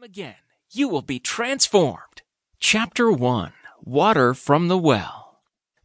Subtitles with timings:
[0.00, 0.36] time again,
[0.70, 2.22] you will be transformed.
[2.58, 3.52] Chapter 1
[3.82, 5.40] Water from the Well.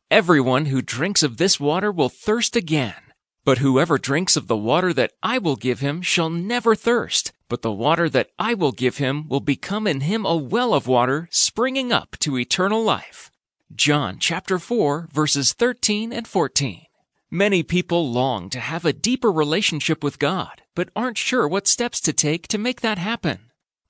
[0.10, 3.12] Everyone who drinks of this water will thirst again.
[3.44, 7.62] But whoever drinks of the water that I will give him shall never thirst, but
[7.62, 11.28] the water that I will give him will become in him a well of water
[11.32, 13.32] springing up to eternal life.
[13.76, 16.86] John chapter 4 verses 13 and 14.
[17.30, 22.00] Many people long to have a deeper relationship with God, but aren't sure what steps
[22.02, 23.45] to take to make that happen.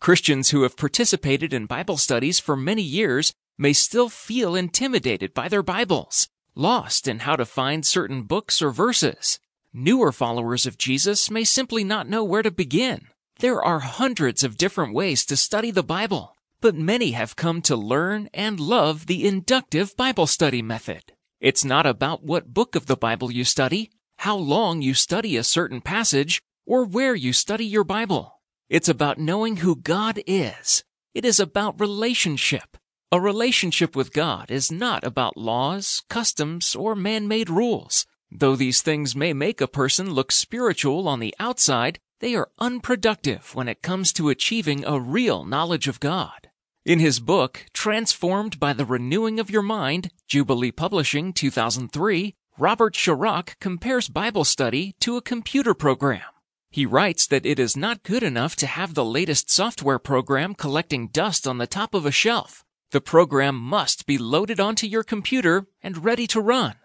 [0.05, 5.47] Christians who have participated in Bible studies for many years may still feel intimidated by
[5.47, 9.39] their Bibles, lost in how to find certain books or verses.
[9.73, 13.07] Newer followers of Jesus may simply not know where to begin.
[13.39, 17.75] There are hundreds of different ways to study the Bible, but many have come to
[17.75, 21.13] learn and love the inductive Bible study method.
[21.39, 25.43] It's not about what book of the Bible you study, how long you study a
[25.43, 28.34] certain passage, or where you study your Bible.
[28.67, 30.83] It's about knowing who God is.
[31.13, 32.77] It is about relationship.
[33.11, 38.07] A relationship with God is not about laws, customs, or man-made rules.
[38.31, 43.53] Though these things may make a person look spiritual on the outside, they are unproductive
[43.53, 46.49] when it comes to achieving a real knowledge of God.
[46.83, 53.59] In his book, Transformed by the Renewing of Your Mind, Jubilee Publishing 2003, Robert Sharrock
[53.59, 56.34] compares Bible study to a computer program.
[56.75, 61.07] He writes that it is not good enough to have the latest software program collecting
[61.07, 62.65] dust on the top of a shelf.
[62.91, 66.75] The program must be loaded onto your computer and ready to run.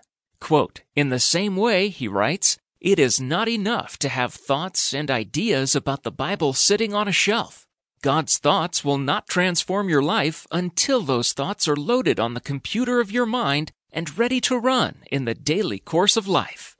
[0.40, 5.10] Quote, in the same way, he writes, it is not enough to have thoughts and
[5.10, 7.66] ideas about the Bible sitting on a shelf.
[8.00, 13.00] God's thoughts will not transform your life until those thoughts are loaded on the computer
[13.00, 16.76] of your mind and ready to run in the daily course of life.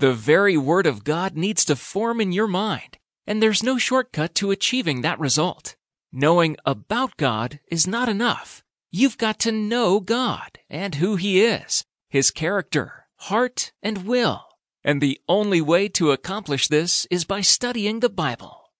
[0.00, 4.34] The very Word of God needs to form in your mind, and there's no shortcut
[4.36, 5.76] to achieving that result.
[6.10, 8.64] Knowing about God is not enough.
[8.90, 14.46] You've got to know God and who He is, His character, heart, and will.
[14.82, 18.72] And the only way to accomplish this is by studying the Bible.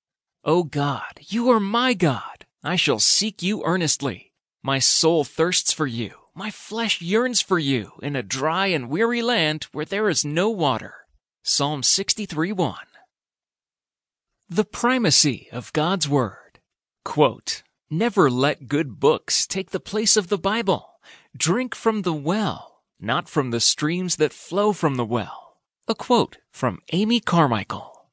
[0.43, 2.47] O God, you are my God.
[2.65, 4.33] I shall seek you earnestly.
[4.63, 6.13] My soul thirsts for you.
[6.35, 10.49] My flesh yearns for you in a dry and weary land where there is no
[10.49, 10.95] water.
[11.43, 12.77] Psalm 63 1.
[14.51, 16.61] The primacy of God's Word.
[17.03, 21.01] Quote, Never let good books take the place of the Bible.
[21.35, 25.57] Drink from the well, not from the streams that flow from the well.
[25.89, 28.11] A quote from Amy Carmichael.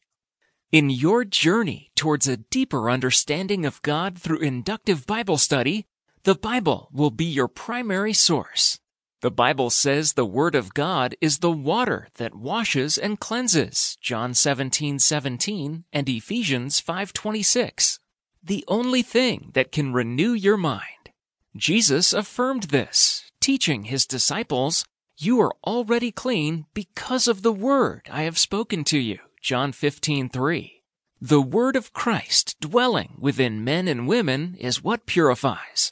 [0.71, 5.85] In your journey towards a deeper understanding of God through inductive Bible study,
[6.23, 8.79] the Bible will be your primary source.
[9.27, 14.33] The Bible says the Word of God is the water that washes and cleanses, John
[14.33, 17.99] 17, 17 and Ephesians 5.26.
[18.41, 21.09] The only thing that can renew your mind.
[21.57, 24.85] Jesus affirmed this, teaching his disciples,
[25.17, 29.19] You are already clean because of the Word I have spoken to you.
[29.41, 30.71] John 15:3.
[31.19, 35.91] The word of Christ dwelling within men and women is what purifies.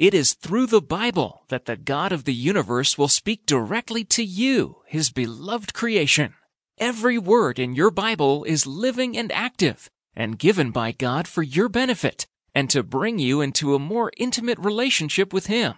[0.00, 4.24] It is through the Bible that the God of the universe will speak directly to
[4.24, 6.32] you, his beloved creation.
[6.78, 11.68] Every word in your Bible is living and active and given by God for your
[11.68, 15.74] benefit and to bring you into a more intimate relationship with him.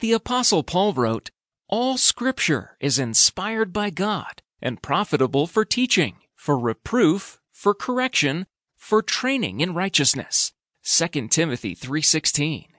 [0.00, 1.30] The apostle Paul wrote,
[1.68, 9.02] All scripture is inspired by God and profitable for teaching, for reproof, for correction, for
[9.02, 10.52] training in righteousness.
[10.82, 12.75] 2 Timothy 3:16.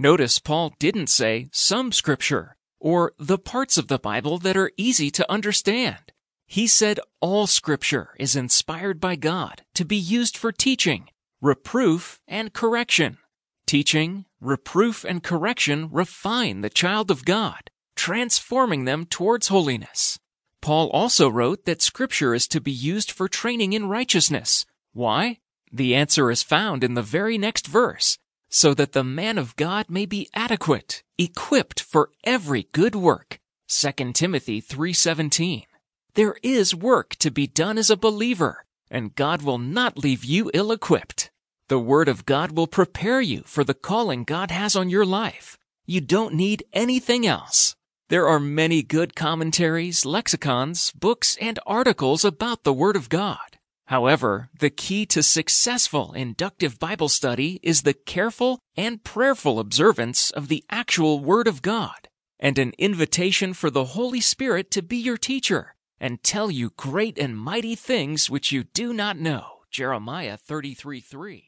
[0.00, 5.10] Notice Paul didn't say some scripture or the parts of the Bible that are easy
[5.10, 6.12] to understand.
[6.46, 11.08] He said all scripture is inspired by God to be used for teaching,
[11.40, 13.18] reproof, and correction.
[13.66, 20.20] Teaching, reproof, and correction refine the child of God, transforming them towards holiness.
[20.62, 24.64] Paul also wrote that Scripture is to be used for training in righteousness.
[24.92, 25.40] Why?
[25.72, 28.18] The answer is found in the very next verse.
[28.48, 33.38] So that the man of God may be adequate, equipped for every good work.
[33.68, 35.66] 2 Timothy 3:17.
[36.14, 40.50] There is work to be done as a believer, and God will not leave you
[40.54, 41.30] ill-equipped.
[41.68, 45.58] The word of God will prepare you for the calling God has on your life.
[45.84, 47.76] You don't need anything else.
[48.08, 53.57] There are many good commentaries, lexicons, books, and articles about the Word of God.
[53.88, 60.48] However, the key to successful inductive Bible study is the careful and prayerful observance of
[60.48, 62.08] the actual Word of God
[62.38, 67.18] and an invitation for the Holy Spirit to be your teacher and tell you great
[67.18, 69.60] and mighty things which you do not know.
[69.70, 71.47] Jeremiah 33 3.